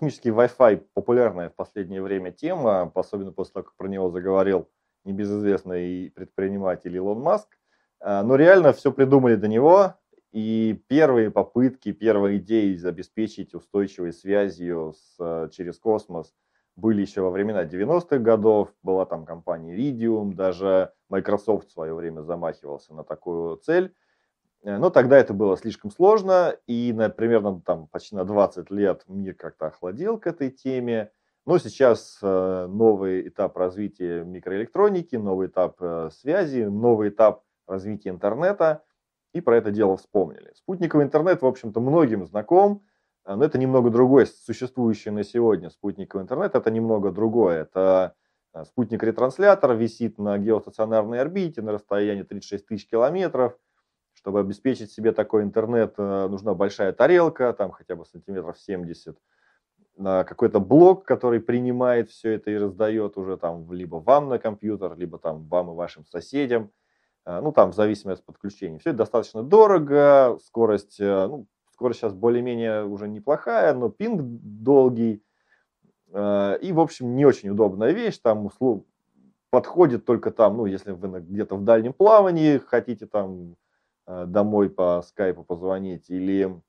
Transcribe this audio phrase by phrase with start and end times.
[0.00, 4.70] космический Wi-Fi популярная в последнее время тема, особенно после того, как про него заговорил
[5.04, 7.58] небезызвестный предприниматель Илон Маск.
[8.00, 9.96] А, но реально все придумали до него,
[10.32, 16.32] и первые попытки, первые идеи обеспечить устойчивой связью с, через космос
[16.76, 18.72] были еще во времена 90-х годов.
[18.82, 23.94] Была там компания Iridium, даже Microsoft в свое время замахивался на такую цель.
[24.62, 29.04] Э, но тогда это было слишком сложно, и на, примерно там, почти на 20 лет
[29.08, 31.10] мир как-то охладел к этой теме.
[31.46, 38.82] Но сейчас э, новый этап развития микроэлектроники, новый этап э, связи, новый этап развития интернета,
[39.32, 40.52] и про это дело вспомнили.
[40.54, 42.84] Спутниковый интернет, в общем-то, многим знаком,
[43.24, 47.62] но это немного другое, существующее на сегодня спутниковый интернет, это немного другое.
[47.62, 48.14] Это
[48.64, 53.56] спутник-ретранслятор висит на геостационарной орбите на расстоянии 36 тысяч километров–
[54.20, 59.16] чтобы обеспечить себе такой интернет, э, нужна большая тарелка, там хотя бы сантиметров 70,
[59.96, 65.18] какой-то блок, который принимает все это и раздает уже там либо вам на компьютер, либо
[65.18, 66.70] там вам и вашим соседям,
[67.24, 68.78] э, ну там в зависимости от подключения.
[68.78, 75.22] Все это достаточно дорого, скорость, э, ну, скорость сейчас более-менее уже неплохая, но пинг долгий,
[76.12, 78.84] и, в общем, не очень удобная вещь, там услуг
[79.50, 83.54] подходит только там, ну, если вы где-то в дальнем плавании, хотите там
[84.26, 86.60] домой по скайпу позвонить или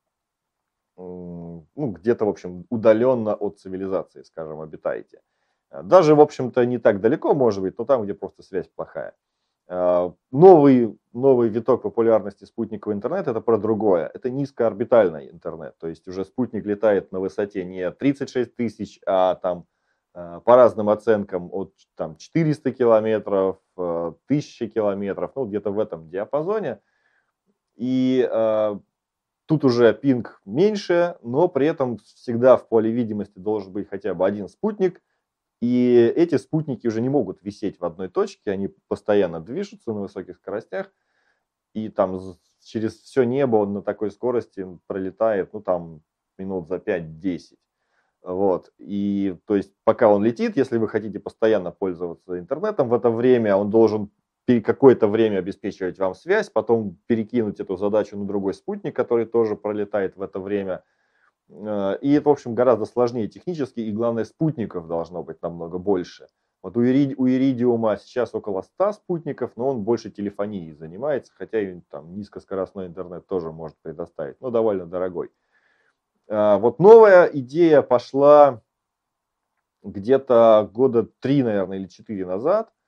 [1.02, 5.22] ну, где-то, в общем, удаленно от цивилизации, скажем, обитаете.
[5.72, 9.16] Э, даже, в общем-то, не так далеко, может быть, но там, где просто связь плохая.
[9.68, 14.12] Э, новый, новый виток популярности спутникового интернета– это про другое.
[14.14, 15.76] Это низкоорбитальный интернет.
[15.80, 19.66] То есть уже спутник летает на высоте не 36 тысяч, а там
[20.14, 26.80] по разным оценкам от там, 400 километров, 1000 километров, ну где-то в этом диапазоне–
[27.76, 28.80] и э,
[29.46, 34.26] тут уже пинг меньше, но при этом всегда в поле видимости должен быть хотя бы
[34.26, 35.02] один спутник.
[35.62, 40.38] И эти спутники уже не могут висеть в одной точке, они постоянно движутся на высоких
[40.38, 40.92] скоростях.
[41.74, 42.20] И там
[42.64, 46.02] через все небо он на такой скорости пролетает, ну там
[46.38, 47.56] минут за 5-10.
[48.24, 48.72] Вот.
[48.78, 53.56] И то есть пока он летит, если вы хотите постоянно пользоваться интернетом, в это время
[53.56, 54.12] он должен
[54.60, 60.18] какое-то время обеспечивать вам связь, потом перекинуть эту задачу на другой спутник, который тоже пролетает
[60.18, 60.84] в это время.
[61.50, 66.28] Э, и это, в общем, гораздо сложнее технически, и главное, спутников должно быть намного больше.
[66.62, 71.60] Вот у, Ирид, у Иридиума сейчас около 100 спутников, но он больше телефонией занимается, хотя
[71.60, 75.32] и там низкоскоростной интернет тоже может предоставить, но довольно дорогой.
[76.28, 78.62] Э, вот новая идея пошла
[79.84, 82.72] где-то года три, наверное, или четыре назад–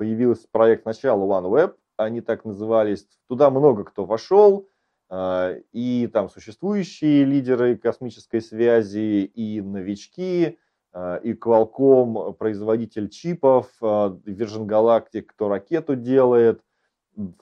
[0.00, 3.06] появился проект сначала OneWeb, они так назывались.
[3.28, 4.66] Туда много кто вошел,
[5.10, 10.58] а, и там существующие лидеры космической связи, и новички,
[10.94, 16.62] а, и Qualcomm, производитель чипов, а, Virgin Galactic, кто ракету делает,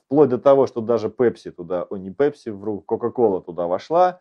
[0.07, 4.21] вплоть до того, что даже Pepsi туда, о не Pepsi, вру, Coca-Cola туда вошла,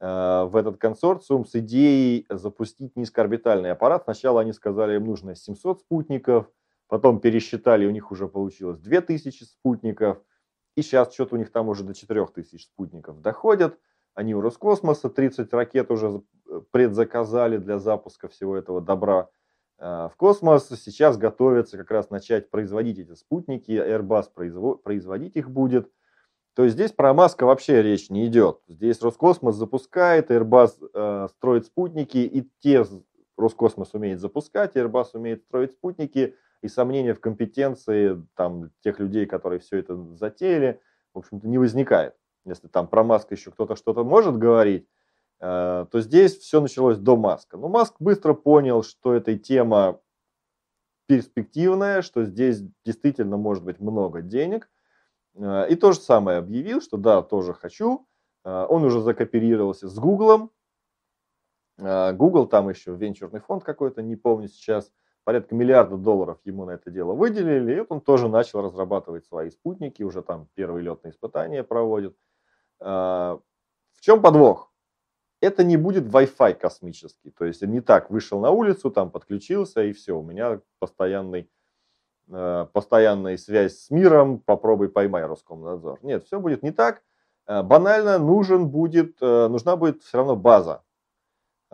[0.00, 4.04] в этот консорциум с идеей запустить низкоорбитальный аппарат.
[4.04, 6.50] Сначала они сказали, им нужно 700 спутников–
[6.88, 10.18] Потом пересчитали, у них уже получилось 2000 спутников.
[10.76, 13.78] И сейчас что-то у них там уже до 4000 спутников доходят.
[14.14, 19.28] Они у Роскосмоса 30 ракет уже э, предзаказали для запуска всего этого добра
[19.78, 20.68] э, в космос.
[20.68, 23.72] Сейчас готовятся как раз начать производить эти спутники.
[23.72, 25.90] Airbus производить их будет.
[26.54, 28.60] То есть здесь про Маска вообще речь не идет.
[28.68, 32.84] Здесь Роскосмос запускает, Airbus э, строит спутники, и те
[33.36, 39.60] Роскосмос умеет запускать, Airbus умеет строить спутники, и сомнения в компетенции там, тех людей, которые
[39.60, 40.80] все это затеяли,
[41.12, 42.14] в общем-то, не возникает.
[42.46, 44.88] Если там про Маска еще кто-то что-то может говорить,
[45.40, 47.58] э, то здесь все началось до Маска.
[47.58, 50.00] Но Маск быстро понял, что эта тема
[51.06, 54.70] перспективная, что здесь действительно может быть много денег.
[55.34, 58.06] Э, и то же самое объявил, что да, тоже хочу.
[58.44, 60.50] Э, он уже закооперировался с Гуглом.
[61.76, 64.92] Google там еще венчурный фонд какой-то, не помню сейчас–
[65.24, 69.50] порядка миллиарда долларов ему на это дело выделили, и вот он тоже начал разрабатывать свои
[69.50, 72.16] спутники, уже там первые летные испытания проводит.
[72.78, 73.40] А,
[73.94, 74.70] в чем подвох?
[75.40, 79.92] Это не будет Wi-Fi космический, то есть не так вышел на улицу, там подключился и
[79.92, 81.50] все, у меня постоянный,
[82.30, 86.00] а, постоянная связь с миром, попробуй поймай Роскомнадзор.
[86.02, 87.02] Нет, все будет не так.
[87.46, 90.83] А, банально нужен будет, нужна будет все равно база, Э,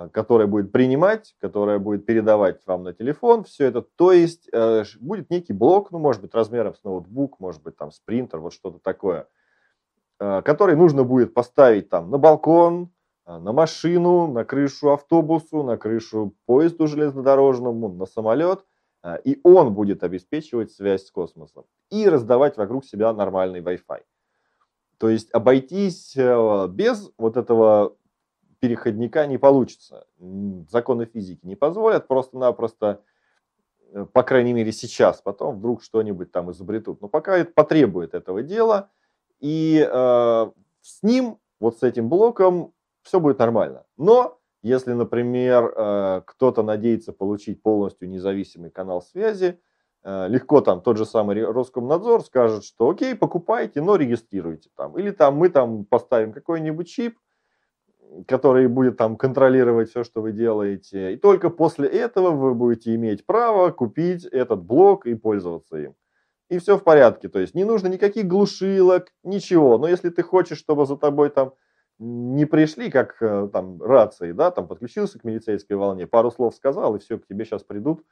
[0.09, 3.83] которая будет принимать, которая будет передавать вам на телефон все это.
[3.83, 7.91] То есть э, будет некий блок, ну, может быть, размером с ноутбук, может быть, там,
[7.91, 9.29] спринтер, вот что-то такое,
[10.19, 12.91] э, который нужно будет поставить там на балкон,
[13.27, 18.65] на машину, на крышу автобусу, на крышу поезду железнодорожному, на самолет,
[19.23, 24.01] и он будет обеспечивать связь с космосом и раздавать вокруг себя нормальный Wi-Fi.
[25.01, 27.97] То есть обойтись э, без вот этого
[28.61, 30.07] переходника не получится.
[30.69, 33.03] Законы физики не позволят просто-напросто,
[33.93, 37.01] э, по крайней мере сейчас, потом вдруг что-нибудь там изобретут.
[37.01, 38.91] Но пока это потребует этого дела,
[39.41, 40.51] и э,
[40.83, 42.73] с ним, вот с этим блоком,
[43.03, 43.85] все будет нормально.
[43.97, 49.59] Но если, например, э, кто-то надеется получить полностью независимый канал связи,
[50.03, 54.99] э, легко там тот же самый Роскомнадзор скажет, что окей, покупайте, но регистрируйте там.
[54.99, 57.19] Или там мы там поставим какой-нибудь чип,
[58.27, 61.15] который будет там контролировать все, что вы делаете.
[61.15, 65.95] И только после этого вы будете иметь право купить этот блок и пользоваться им.
[66.49, 67.29] И все в порядке.
[67.29, 69.79] То есть не нужно никаких глушилок, ничего.
[69.79, 71.53] Но если ты хочешь, чтобы за тобой там
[71.99, 76.97] не пришли, как э, там рации, да, там подключился к милицейской волне, пару слов сказал,
[76.97, 78.05] и все, к тебе сейчас придут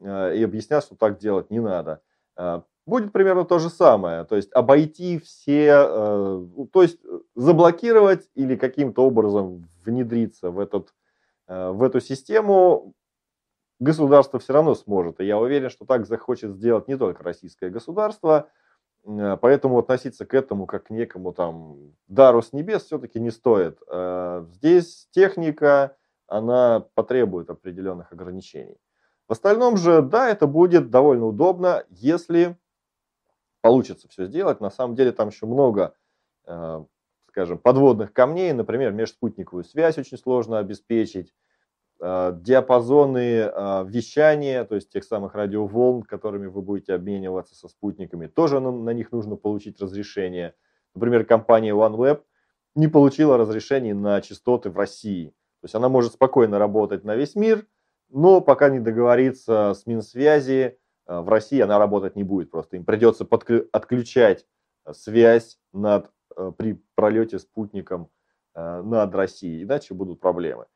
[0.00, 2.00] э, и объяснят, что так делать не надо.
[2.38, 6.98] Э, будет примерно то же самое, то есть обойти все, то есть
[7.38, 10.94] заблокировать или каким-то образом внедриться в, этот,
[11.46, 12.94] в эту систему
[13.80, 15.20] государство все равно сможет.
[15.20, 18.48] И я уверен, что так захочет сделать не только российское государство,
[19.08, 23.80] Э, поэтому относиться к этому как к некому там дару с небес все-таки не стоит.
[23.88, 25.96] Э, здесь техника,
[26.26, 28.76] она потребует определенных ограничений.
[29.28, 32.56] В остальном же, да, это будет довольно удобно, если
[33.60, 34.60] получится все сделать.
[34.60, 35.94] На самом деле там еще много,
[36.46, 36.84] э,
[37.28, 38.52] скажем, подводных камней.
[38.52, 41.32] Например, межспутниковую связь очень сложно обеспечить.
[42.00, 48.28] Э, диапазоны э, вещания, то есть тех самых радиоволн, которыми вы будете обмениваться со спутниками,
[48.28, 50.54] тоже на, на них нужно получить разрешение.
[50.94, 52.22] Например, компания OneWeb
[52.76, 55.30] не получила разрешений на частоты в России.
[55.60, 57.66] То есть она может спокойно работать на весь мир,
[58.10, 60.78] но пока не договорится с Минсвязи,
[61.08, 62.52] э, в России она работать не будет.
[62.52, 63.26] Просто им придется
[63.72, 64.46] отключать
[64.92, 66.12] связь над,
[66.56, 68.10] при пролете спутником
[68.54, 70.66] над Россией, иначе будут проблемы.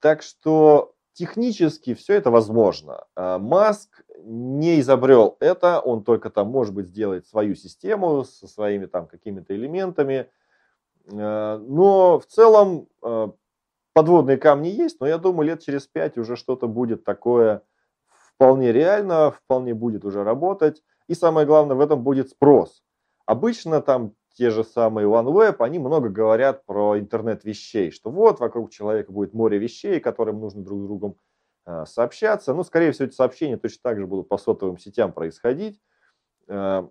[0.00, 3.04] Так что технически все это возможно.
[3.14, 8.86] А, Маск не изобрел это, он только там, может быть, сделает свою систему со своими
[8.86, 10.30] там какими-то элементами.
[11.04, 12.88] Но в целом
[13.92, 17.62] подводные камни есть, но я думаю, лет через пять уже что-то будет такое
[18.06, 20.82] вполне реально, вполне будет уже работать.
[21.08, 22.82] И самое главное, в этом будет спрос.
[23.26, 28.70] Обычно там те же самые OneWeb, они много говорят про интернет вещей, что вот вокруг
[28.70, 31.16] человека будет море вещей, которым нужно друг с другом
[31.66, 32.54] э, сообщаться.
[32.54, 35.80] Ну, скорее всего, эти сообщения точно так же будут по сотовым сетям происходить.
[36.48, 36.86] Э,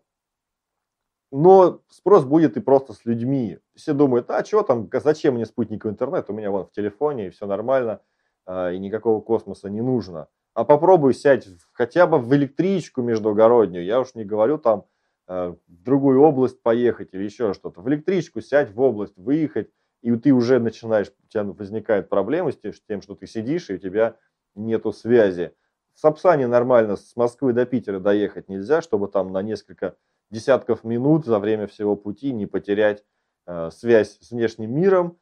[1.31, 3.59] но спрос будет и просто с людьми.
[3.73, 7.29] Все думают, а что там, зачем мне спутниковый интернет, у меня вон в телефоне, и
[7.29, 8.01] все нормально,
[8.45, 10.27] э, и никакого космоса не нужно.
[10.53, 14.85] А попробуй сядь хотя бы в электричку междугороднюю, я уж не говорю там
[15.31, 17.81] в другую область поехать или еще что-то.
[17.81, 19.69] В электричку сядь в область, выехать,
[20.01, 23.77] и ты уже начинаешь, у тебя возникают проблемы с тем, что ты сидишь, и у
[23.77, 24.17] тебя
[24.55, 25.53] нету связи.
[25.93, 29.95] В Сапсане нормально с Москвы до Питера доехать нельзя, чтобы там на несколько
[30.31, 33.03] десятков минут за время всего пути не потерять
[33.45, 35.17] э, связь с внешним миром.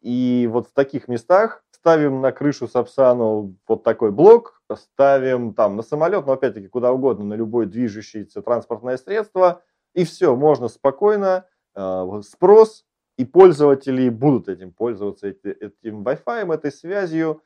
[0.00, 5.82] И вот в таких местах ставим на крышу Сапсану вот такой блок, ставим там на
[5.82, 9.62] самолет, но опять-таки куда угодно, на любое движущееся транспортное средство,
[9.94, 12.84] и все, можно спокойно, э, спрос,
[13.16, 17.42] и пользователи будут этим пользоваться, этим Wi-Fi, этой связью,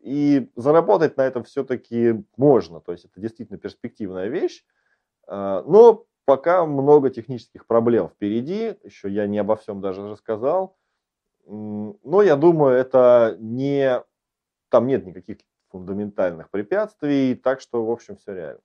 [0.00, 4.64] и заработать на этом все-таки можно, то есть это действительно перспективная вещь,
[5.28, 10.76] э, но пока много технических проблем впереди, еще я не обо всем даже рассказал,
[11.46, 14.02] но я думаю, это не,
[14.68, 15.38] там нет никаких
[15.72, 18.60] фундаментальных препятствий, так что, в общем, все реально.